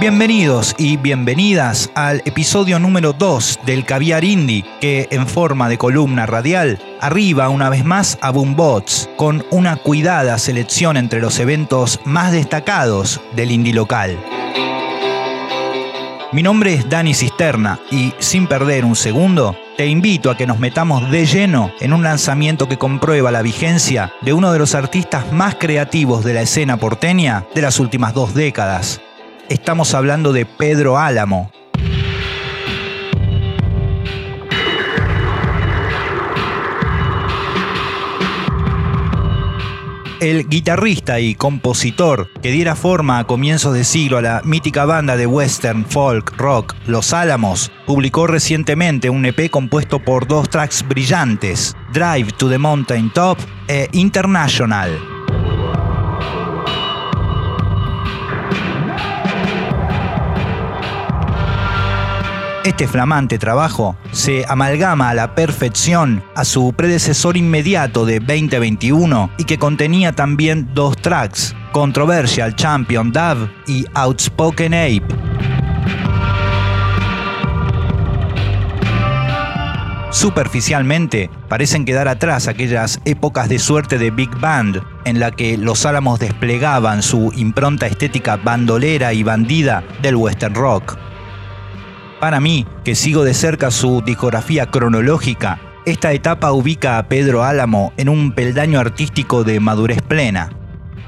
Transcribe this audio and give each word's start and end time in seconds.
Bienvenidos 0.00 0.74
y 0.78 0.96
bienvenidas 0.96 1.90
al 1.94 2.22
episodio 2.24 2.78
número 2.78 3.12
2 3.12 3.60
del 3.66 3.84
Caviar 3.84 4.24
Indie, 4.24 4.64
que 4.80 5.06
en 5.10 5.26
forma 5.26 5.68
de 5.68 5.76
columna 5.76 6.24
radial 6.24 6.80
arriba 7.02 7.50
una 7.50 7.68
vez 7.68 7.84
más 7.84 8.16
a 8.22 8.30
Boombots 8.30 9.10
con 9.18 9.44
una 9.50 9.76
cuidada 9.76 10.38
selección 10.38 10.96
entre 10.96 11.20
los 11.20 11.38
eventos 11.38 12.00
más 12.06 12.32
destacados 12.32 13.20
del 13.36 13.50
indie 13.50 13.74
local. 13.74 14.18
Mi 16.32 16.42
nombre 16.42 16.72
es 16.72 16.88
Dani 16.88 17.12
Cisterna 17.12 17.78
y 17.90 18.14
sin 18.20 18.46
perder 18.46 18.86
un 18.86 18.96
segundo, 18.96 19.54
te 19.76 19.86
invito 19.86 20.30
a 20.30 20.36
que 20.36 20.46
nos 20.46 20.58
metamos 20.58 21.10
de 21.10 21.26
lleno 21.26 21.72
en 21.78 21.92
un 21.92 22.02
lanzamiento 22.02 22.68
que 22.68 22.78
comprueba 22.78 23.30
la 23.30 23.42
vigencia 23.42 24.14
de 24.22 24.32
uno 24.32 24.50
de 24.50 24.60
los 24.60 24.74
artistas 24.74 25.30
más 25.30 25.56
creativos 25.56 26.24
de 26.24 26.32
la 26.32 26.40
escena 26.40 26.78
porteña 26.78 27.44
de 27.54 27.60
las 27.60 27.78
últimas 27.80 28.14
dos 28.14 28.32
décadas, 28.32 29.02
Estamos 29.50 29.94
hablando 29.94 30.32
de 30.32 30.46
Pedro 30.46 30.96
Álamo. 30.96 31.50
El 40.20 40.48
guitarrista 40.48 41.18
y 41.18 41.34
compositor 41.34 42.28
que 42.40 42.52
diera 42.52 42.76
forma 42.76 43.18
a 43.18 43.26
comienzos 43.26 43.74
de 43.74 43.82
siglo 43.82 44.18
a 44.18 44.22
la 44.22 44.42
mítica 44.44 44.84
banda 44.84 45.16
de 45.16 45.26
western 45.26 45.84
folk 45.84 46.32
rock 46.36 46.76
Los 46.86 47.12
Álamos, 47.12 47.72
publicó 47.86 48.28
recientemente 48.28 49.10
un 49.10 49.26
EP 49.26 49.50
compuesto 49.50 49.98
por 49.98 50.28
dos 50.28 50.48
tracks 50.48 50.86
brillantes, 50.86 51.74
Drive 51.92 52.30
to 52.36 52.48
the 52.48 52.58
Mountain 52.58 53.10
Top 53.12 53.38
e 53.66 53.88
International. 53.94 55.19
Este 62.70 62.86
flamante 62.86 63.36
trabajo 63.36 63.96
se 64.12 64.44
amalgama 64.46 65.10
a 65.10 65.14
la 65.14 65.34
perfección 65.34 66.22
a 66.36 66.44
su 66.44 66.72
predecesor 66.72 67.36
inmediato 67.36 68.06
de 68.06 68.20
2021 68.20 69.28
y 69.38 69.44
que 69.44 69.58
contenía 69.58 70.12
también 70.12 70.70
dos 70.72 70.96
tracks, 70.96 71.52
Controversial 71.72 72.54
Champion 72.54 73.10
Dove 73.10 73.50
y 73.66 73.84
Outspoken 73.94 74.72
Ape. 74.72 75.02
Superficialmente, 80.12 81.28
parecen 81.48 81.84
quedar 81.84 82.06
atrás 82.06 82.46
aquellas 82.46 83.00
épocas 83.04 83.48
de 83.48 83.58
suerte 83.58 83.98
de 83.98 84.12
Big 84.12 84.30
Band, 84.38 84.80
en 85.04 85.18
la 85.18 85.32
que 85.32 85.58
los 85.58 85.84
Álamos 85.86 86.20
desplegaban 86.20 87.02
su 87.02 87.32
impronta 87.34 87.88
estética 87.88 88.36
bandolera 88.36 89.12
y 89.12 89.24
bandida 89.24 89.82
del 90.02 90.14
western 90.14 90.54
rock. 90.54 91.09
Para 92.20 92.38
mí, 92.38 92.66
que 92.84 92.94
sigo 92.94 93.24
de 93.24 93.32
cerca 93.32 93.70
su 93.70 94.02
discografía 94.02 94.66
cronológica, 94.66 95.58
esta 95.86 96.12
etapa 96.12 96.52
ubica 96.52 96.98
a 96.98 97.08
Pedro 97.08 97.42
Álamo 97.42 97.94
en 97.96 98.10
un 98.10 98.32
peldaño 98.32 98.78
artístico 98.78 99.42
de 99.42 99.58
madurez 99.58 100.02
plena. 100.02 100.50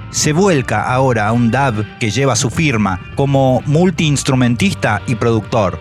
Se 0.08 0.32
vuelca 0.32 0.90
ahora 0.90 1.28
a 1.28 1.32
un 1.32 1.50
dub 1.50 1.84
que 2.00 2.10
lleva 2.10 2.34
su 2.34 2.48
firma 2.48 3.12
como 3.14 3.60
multiinstrumentista 3.66 5.02
y 5.06 5.14
productor. 5.16 5.78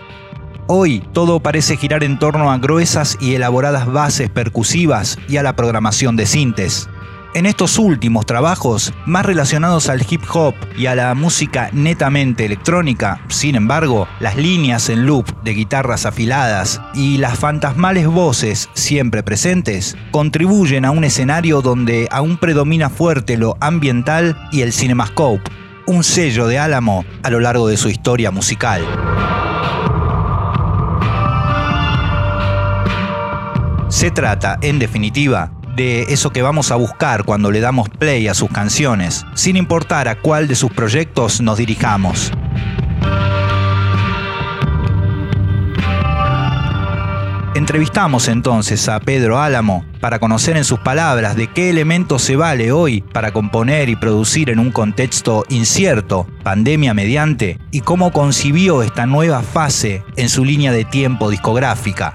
Hoy 0.66 1.02
todo 1.14 1.40
parece 1.40 1.78
girar 1.78 2.04
en 2.04 2.18
torno 2.18 2.52
a 2.52 2.58
gruesas 2.58 3.16
y 3.18 3.34
elaboradas 3.34 3.90
bases 3.90 4.28
percusivas 4.28 5.18
y 5.28 5.38
a 5.38 5.42
la 5.42 5.56
programación 5.56 6.14
de 6.14 6.26
sintes. 6.26 6.90
En 7.34 7.46
estos 7.46 7.78
últimos 7.78 8.26
trabajos, 8.26 8.92
más 9.06 9.24
relacionados 9.24 9.88
al 9.88 10.04
hip 10.06 10.20
hop 10.34 10.54
y 10.76 10.84
a 10.84 10.94
la 10.94 11.14
música 11.14 11.70
netamente 11.72 12.44
electrónica, 12.44 13.22
sin 13.28 13.54
embargo, 13.54 14.06
las 14.20 14.36
líneas 14.36 14.90
en 14.90 15.06
loop 15.06 15.42
de 15.42 15.54
guitarras 15.54 16.04
afiladas 16.04 16.82
y 16.92 17.16
las 17.16 17.38
fantasmales 17.38 18.06
voces 18.06 18.68
siempre 18.74 19.22
presentes 19.22 19.96
contribuyen 20.10 20.84
a 20.84 20.90
un 20.90 21.04
escenario 21.04 21.62
donde 21.62 22.06
aún 22.10 22.36
predomina 22.36 22.90
fuerte 22.90 23.38
lo 23.38 23.56
ambiental 23.60 24.36
y 24.52 24.60
el 24.60 24.74
cinemascope, 24.74 25.50
un 25.86 26.04
sello 26.04 26.46
de 26.46 26.58
Álamo 26.58 27.06
a 27.22 27.30
lo 27.30 27.40
largo 27.40 27.66
de 27.66 27.78
su 27.78 27.88
historia 27.88 28.30
musical. 28.30 28.86
Se 33.88 34.10
trata, 34.10 34.58
en 34.60 34.78
definitiva, 34.78 35.50
de 35.74 36.02
eso 36.04 36.30
que 36.30 36.42
vamos 36.42 36.70
a 36.70 36.76
buscar 36.76 37.24
cuando 37.24 37.50
le 37.50 37.60
damos 37.60 37.88
play 37.88 38.28
a 38.28 38.34
sus 38.34 38.50
canciones, 38.50 39.24
sin 39.34 39.56
importar 39.56 40.08
a 40.08 40.16
cuál 40.16 40.48
de 40.48 40.54
sus 40.54 40.70
proyectos 40.70 41.40
nos 41.40 41.58
dirijamos. 41.58 42.32
Entrevistamos 47.54 48.28
entonces 48.28 48.88
a 48.88 48.98
Pedro 48.98 49.38
Álamo 49.38 49.84
para 50.00 50.18
conocer 50.18 50.56
en 50.56 50.64
sus 50.64 50.78
palabras 50.78 51.36
de 51.36 51.48
qué 51.48 51.68
elementos 51.68 52.22
se 52.22 52.34
vale 52.34 52.72
hoy 52.72 53.02
para 53.02 53.32
componer 53.32 53.90
y 53.90 53.96
producir 53.96 54.48
en 54.48 54.58
un 54.58 54.72
contexto 54.72 55.44
incierto, 55.50 56.26
pandemia 56.42 56.94
mediante, 56.94 57.58
y 57.70 57.82
cómo 57.82 58.10
concibió 58.10 58.82
esta 58.82 59.04
nueva 59.04 59.42
fase 59.42 60.02
en 60.16 60.30
su 60.30 60.46
línea 60.46 60.72
de 60.72 60.86
tiempo 60.86 61.30
discográfica. 61.30 62.10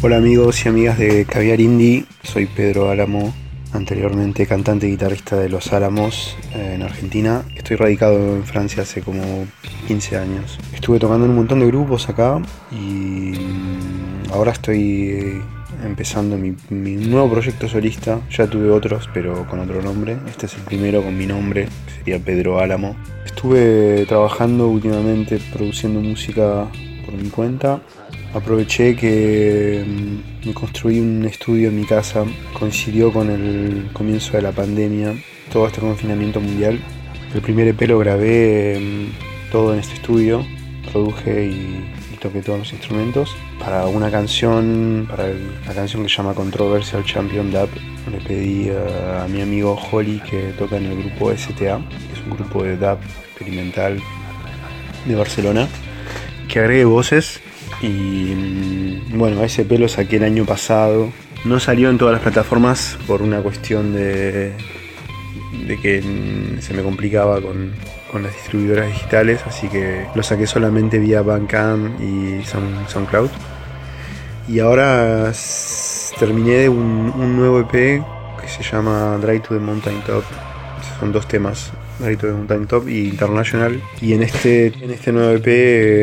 Hola 0.00 0.18
amigos 0.18 0.64
y 0.64 0.68
amigas 0.68 0.96
de 0.96 1.24
Caviar 1.24 1.60
Indie, 1.60 2.04
soy 2.22 2.46
Pedro 2.46 2.88
Álamo, 2.88 3.34
anteriormente 3.72 4.46
cantante 4.46 4.86
y 4.86 4.92
guitarrista 4.92 5.34
de 5.34 5.48
Los 5.48 5.72
Álamos 5.72 6.36
en 6.54 6.82
Argentina. 6.82 7.42
Estoy 7.56 7.78
radicado 7.78 8.36
en 8.36 8.44
Francia 8.44 8.84
hace 8.84 9.02
como 9.02 9.48
15 9.88 10.16
años. 10.16 10.56
Estuve 10.72 11.00
tocando 11.00 11.24
en 11.24 11.32
un 11.32 11.38
montón 11.38 11.58
de 11.58 11.66
grupos 11.66 12.08
acá 12.08 12.40
y 12.70 12.76
mm, 13.40 14.30
ahora 14.32 14.52
estoy 14.52 15.10
eh, 15.10 15.42
empezando 15.84 16.38
mi, 16.38 16.54
nuevo 16.70 17.32
proyecto 17.32 17.68
solista. 17.68 18.20
Ya 18.30 18.46
tuve 18.46 18.70
otros, 18.70 19.10
pero 19.12 19.48
con 19.48 19.58
otro 19.58 19.82
nombre. 19.82 20.16
Este 20.28 20.46
es 20.46 20.54
el 20.54 20.60
primero 20.60 21.02
con 21.02 21.18
mi 21.18 21.26
nombre, 21.26 21.66
sería 21.96 22.20
Pedro 22.20 22.60
Álamo. 22.60 22.94
Estuve 23.26 24.06
trabajando 24.06 24.68
últimamente 24.68 25.40
produciendo 25.52 25.98
música 26.00 26.68
por 27.04 27.14
mi 27.14 27.30
cuenta 27.30 27.80
Aproveché 28.34 28.94
que 28.94 29.82
mm, 29.86 30.46
me 30.48 30.54
construí 30.54 31.00
un 31.00 31.24
estudio 31.24 31.68
en 31.68 31.76
mi 31.80 31.84
casa, 31.86 32.24
coincidió 32.52 33.10
con 33.10 33.30
el 33.30 33.88
comienzo 33.94 34.32
de 34.32 34.42
la 34.42 34.52
pandemia, 34.52 35.14
todo 35.50 35.66
este 35.66 35.80
confinamiento 35.80 36.38
mundial. 36.40 36.78
El 37.34 37.40
primer 37.40 37.68
EP 37.68 37.80
lo 37.88 37.98
grabé 37.98 38.78
mm, 38.78 39.50
todo 39.50 39.72
en 39.72 39.80
este 39.80 39.94
estudio, 39.94 40.44
produje 40.92 41.46
y, 41.46 41.94
toqué 42.20 42.42
todos 42.42 42.58
los 42.58 42.72
instrumentos. 42.72 43.36
Para 43.60 43.86
una 43.86 44.10
canción, 44.10 45.06
para 45.08 45.28
la 45.28 45.72
canción 45.72 46.02
que 46.02 46.08
se 46.08 46.16
llama 46.16 46.34
Controversial 46.34 47.04
Champion 47.04 47.52
Dub, 47.52 47.68
le 48.10 48.18
pedí 48.18 48.70
a, 48.70 49.28
mi 49.28 49.40
amigo 49.40 49.78
Holly 49.90 50.20
que 50.28 50.52
toca 50.58 50.78
en 50.78 50.86
el 50.86 50.98
grupo 50.98 51.30
STA, 51.30 51.78
que 51.78 52.20
es 52.20 52.26
un 52.26 52.36
grupo 52.36 52.64
de 52.64 52.76
dub 52.76 52.98
experimental 53.28 54.00
de 55.06 55.14
Barcelona, 55.14 55.68
que 56.48 56.58
agregue 56.58 56.84
voces 56.86 57.40
y 57.80 58.34
bueno, 59.14 59.42
ese 59.44 59.64
pelo 59.64 59.88
saqué 59.88 60.16
el 60.16 60.24
año 60.24 60.44
pasado. 60.44 61.10
No 61.44 61.60
salió 61.60 61.88
en 61.90 61.98
todas 61.98 62.12
las 62.12 62.22
plataformas 62.22 62.98
por 63.06 63.22
una 63.22 63.40
cuestión 63.40 63.92
de, 63.92 64.52
de 65.66 65.80
que 65.80 66.02
mm, 66.02 66.60
se 66.60 66.74
me 66.74 66.82
complicaba 66.82 67.40
con, 67.40 67.72
las 68.22 68.32
distribuidoras 68.34 68.86
digitales, 68.88 69.42
así 69.46 69.68
que 69.68 70.06
lo 70.14 70.22
saqué 70.22 70.46
solamente 70.46 70.98
vía 70.98 71.22
Bandcamp 71.22 72.00
y 72.00 72.42
SoundCloud. 72.44 73.30
Y 74.48 74.60
ahora 74.60 75.30
terminé 76.18 76.68
un 76.68 77.36
nuevo 77.36 77.60
EP 77.60 78.02
que 78.40 78.48
se 78.48 78.62
llama 78.62 79.18
Drive 79.20 79.40
to 79.40 79.54
the 79.54 79.60
Mountain 79.60 80.00
Top. 80.02 80.24
Son 80.98 81.12
dos 81.12 81.28
temas 81.28 81.70
Marito 82.00 82.26
de 82.26 82.32
Mountain 82.32 82.66
Top 82.66 82.88
y 82.88 83.08
International. 83.08 83.80
Y 84.00 84.12
en 84.12 84.22
este, 84.22 84.66
en 84.66 84.90
este 84.90 85.12
nuevo 85.12 85.32
EP 85.32 85.46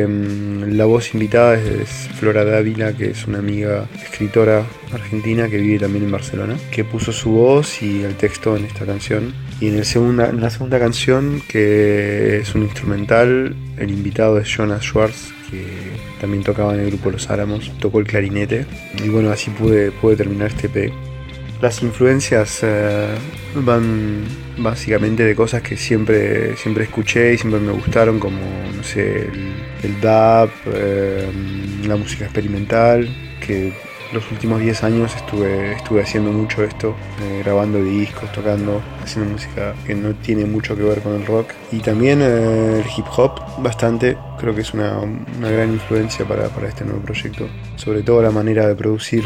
em, 0.04 0.78
la 0.78 0.86
voz 0.86 1.14
invitada 1.14 1.56
es, 1.56 2.10
Flora 2.20 2.44
Dávila, 2.44 2.94
que 2.94 3.12
es 3.12 3.28
una 3.28 3.40
amiga 3.40 3.88
escritora 4.04 4.64
argentina 4.92 5.48
que 5.48 5.58
vive 5.58 5.80
también 5.80 6.06
en 6.06 6.12
Barcelona, 6.12 6.56
que 6.72 6.84
puso 6.84 7.12
su 7.12 7.32
voz 7.32 7.82
y 7.82 8.04
el 8.04 8.16
texto 8.16 8.56
en 8.56 8.66
esta 8.66 8.86
canción. 8.86 9.34
Y 9.60 9.68
en, 9.70 9.76
el 9.78 9.86
segunda, 9.86 10.30
en 10.30 10.42
la 10.42 10.50
segunda 10.50 10.80
canción, 10.80 11.42
que 11.48 12.40
es 12.40 12.56
un 12.56 12.64
instrumental, 12.64 13.56
el 13.78 13.90
invitado 13.90 14.38
es 14.38 14.48
Jonas 14.48 14.84
Schwartz, 14.84 15.34
que 15.50 15.64
también 16.20 16.44
tocaba 16.44 16.74
en 16.74 16.82
el 16.82 16.88
grupo 16.88 17.12
Los 17.12 17.30
Álamos, 17.30 17.72
tocó 17.80 18.00
el 18.00 18.08
clarinete. 18.08 18.66
Y 19.04 19.10
bueno, 19.10 19.32
así 19.32 19.52
pude, 19.52 19.92
pude 19.92 20.16
terminar 20.16 20.48
este 20.48 20.68
EP. 20.68 21.15
Las 21.66 21.82
influencias 21.82 22.60
eh, 22.62 23.16
van 23.56 24.24
básicamente 24.56 25.24
de 25.24 25.36
cosas 25.36 25.64
que 25.64 25.76
siempre, 25.76 26.56
siempre 26.58 26.84
escuché 26.84 27.34
y 27.34 27.40
siempre 27.40 27.60
me 27.60 27.72
gustaron, 27.72 28.20
como 28.20 28.38
no 28.78 28.84
sé, 28.84 29.28
el, 29.82 30.00
dub, 30.00 30.52
eh, 30.68 31.28
la 31.88 31.96
música 31.96 32.26
experimental, 32.26 33.10
que 33.42 33.74
los 34.14 34.32
últimos 34.32 34.60
10 34.62 34.84
años 34.84 35.16
estuve, 35.16 35.72
estuve 35.72 36.04
haciendo 36.04 36.32
mucho 36.32 36.64
esto, 36.64 36.96
eh, 37.24 37.42
grabando 37.44 37.84
discos, 37.84 38.32
tocando 38.32 38.84
haciendo 39.06 39.32
música 39.32 39.74
que 39.86 39.96
no 39.96 40.14
tiene 40.16 40.46
mucho 40.46 40.76
que 40.76 40.84
ver 40.84 41.02
con 41.02 41.14
el 41.16 41.26
rock. 41.26 41.52
Y 41.72 41.80
también 41.80 42.22
eh, 42.22 42.82
el 42.82 42.86
hip 42.98 43.06
hop, 43.16 43.40
bastante. 43.60 44.18
Creo 44.40 44.54
que 44.54 44.62
es 44.62 44.74
una, 44.74 45.00
gran 45.40 45.72
influencia 45.72 46.26
para, 46.26 46.48
este 46.68 46.84
nuevo 46.84 47.00
proyecto. 47.02 47.48
Sobre 47.76 48.04
todo 48.04 48.22
la 48.22 48.32
manera 48.32 48.68
de 48.68 48.76
producir 48.76 49.26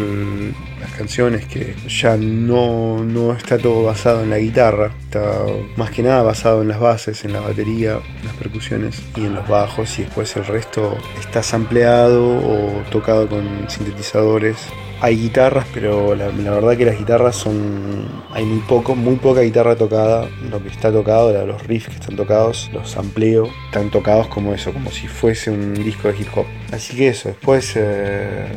las 0.79 0.91
canciones, 0.91 1.45
que 1.45 1.75
ya 1.87 2.15
no, 2.17 3.03
no 3.03 3.33
está 3.33 3.57
todo 3.57 3.83
basado 3.83 4.23
en 4.23 4.29
la 4.29 4.37
guitarra, 4.37 4.91
está 5.01 5.43
más 5.75 5.91
que 5.91 6.03
nada 6.03 6.21
basado 6.21 6.61
en 6.61 6.67
las 6.67 6.79
bases, 6.79 7.25
en 7.25 7.33
la 7.33 7.41
batería, 7.41 7.99
en 8.19 8.25
las 8.25 8.35
percusiones 8.35 9.01
y 9.15 9.25
en 9.25 9.35
los 9.35 9.47
bajos. 9.47 9.97
Y 9.99 10.03
después 10.03 10.35
el 10.35 10.45
resto 10.45 10.97
está 11.19 11.41
sampleado 11.41 12.37
o 12.37 12.83
tocado 12.91 13.27
con 13.27 13.69
sintetizadores 13.69 14.57
hay 15.01 15.15
guitarras, 15.15 15.65
pero 15.73 16.15
la, 16.15 16.27
verdad 16.29 16.77
que 16.77 16.85
las 16.85 16.97
guitarras 16.97 17.35
son. 17.35 18.07
Hay 18.31 18.45
muy 18.45 18.59
poco, 18.59 18.95
muy 18.95 19.15
poca 19.15 19.41
guitarra 19.41 19.75
tocada. 19.75 20.27
Lo 20.49 20.61
que 20.61 20.69
está 20.69 20.91
tocado, 20.91 21.45
los 21.45 21.65
riffs 21.65 21.87
que 21.89 21.95
están 21.95 22.15
tocados, 22.15 22.69
los 22.73 22.97
amplio, 22.97 23.49
están 23.65 23.89
tocados 23.89 24.27
como 24.27 24.53
eso, 24.53 24.73
como 24.73 24.91
si 24.91 25.07
fuese 25.07 25.51
un 25.51 25.73
disco 25.73 26.09
de 26.09 26.19
hip 26.19 26.27
hop. 26.35 26.45
Así 26.71 26.95
que 26.95 27.09
eso, 27.09 27.29
después. 27.29 27.73
Eh, 27.75 28.47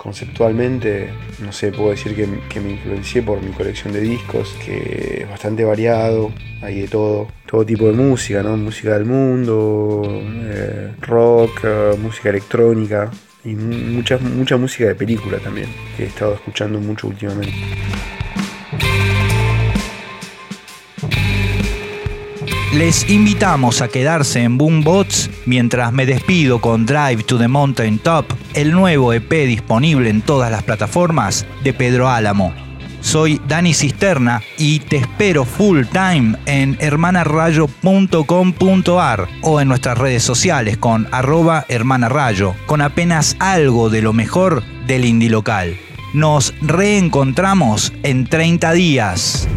conceptualmente, 0.00 1.10
no 1.40 1.52
sé, 1.52 1.72
puedo 1.72 1.90
decir 1.90 2.16
que, 2.16 2.26
me 2.26 2.70
influencié 2.70 3.20
por 3.20 3.42
mi 3.42 3.52
colección 3.52 3.92
de 3.92 4.00
discos, 4.00 4.56
que 4.64 5.24
es 5.24 5.28
bastante 5.28 5.62
variado, 5.62 6.32
hay 6.62 6.80
de 6.80 6.88
todo, 6.88 7.28
todo 7.44 7.66
tipo 7.66 7.86
de 7.86 7.92
música, 7.92 8.42
¿no? 8.42 8.56
Música 8.56 8.94
del 8.94 9.04
mundo, 9.04 10.02
eh, 10.06 10.92
rock, 11.02 11.60
eh, 11.64 11.96
música 12.00 12.30
electrónica, 12.30 13.10
y 13.44 13.54
mucha, 13.54 14.18
mucha 14.18 14.56
música 14.56 14.86
de 14.86 14.94
película 14.94 15.38
también, 15.38 15.68
que 15.96 16.04
he 16.04 16.06
estado 16.06 16.34
escuchando 16.34 16.80
mucho 16.80 17.08
últimamente. 17.08 17.54
Les 22.74 23.10
invitamos 23.10 23.82
a 23.82 23.88
quedarse 23.88 24.42
en 24.42 24.56
Boombots 24.56 25.28
mientras 25.44 25.92
me 25.92 26.06
despido 26.06 26.60
con 26.60 26.86
Drive 26.86 27.24
to 27.24 27.36
the 27.36 27.48
Mountain 27.48 27.98
Top, 27.98 28.26
el 28.54 28.70
nuevo 28.70 29.12
EP 29.12 29.28
disponible 29.28 30.08
en 30.08 30.22
todas 30.22 30.52
las 30.52 30.62
plataformas 30.62 31.46
de 31.64 31.72
Pedro 31.72 32.08
Álamo. 32.08 32.69
Soy 33.00 33.40
Dani 33.48 33.74
Cisterna 33.74 34.42
y 34.58 34.78
te 34.80 34.96
espero 34.96 35.44
full 35.44 35.82
time 35.92 36.36
en 36.46 36.76
hermanarayo.com.ar 36.80 39.28
o 39.42 39.60
en 39.60 39.68
nuestras 39.68 39.98
redes 39.98 40.22
sociales 40.22 40.76
con 40.76 41.08
arroba 41.10 41.64
hermanarayo, 41.68 42.54
con 42.66 42.82
apenas 42.82 43.36
algo 43.38 43.90
de 43.90 44.02
lo 44.02 44.12
mejor 44.12 44.62
del 44.86 45.04
indie 45.04 45.30
local. 45.30 45.76
Nos 46.12 46.54
reencontramos 46.60 47.92
en 48.02 48.26
30 48.26 48.72
días. 48.72 49.48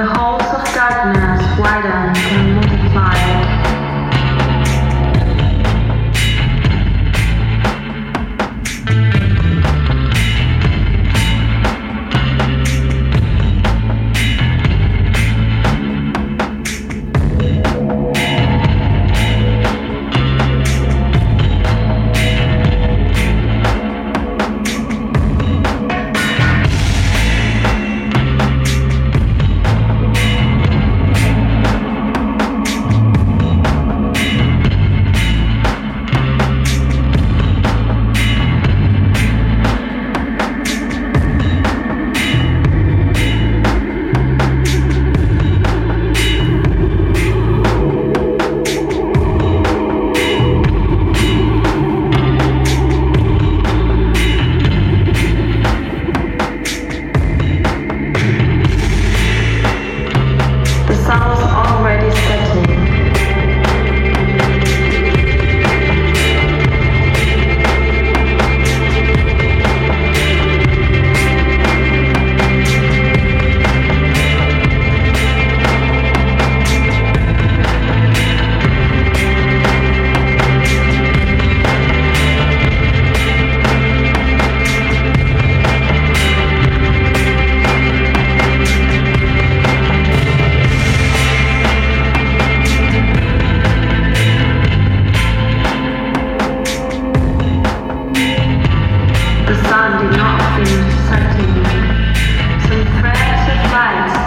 The 0.00 0.06
halls 0.06 0.40
of 0.44 0.64
darkness 0.72 1.60
widened 1.60 2.16
and 2.16 2.54
multiplied. 2.54 3.59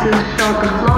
glasses 0.04 0.38
felt. 0.38 0.93